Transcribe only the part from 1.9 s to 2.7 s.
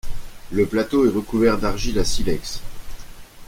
à silex.